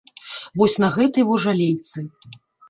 Вось 0.61 0.77
на 0.83 0.89
гэтай 0.95 1.23
во 1.29 1.37
жалейцы. 1.45 2.07